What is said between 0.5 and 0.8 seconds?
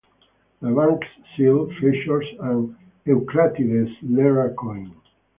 The